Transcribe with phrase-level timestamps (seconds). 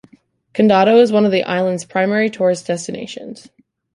[0.55, 3.49] Condado is one of the island's primary tourist destinations.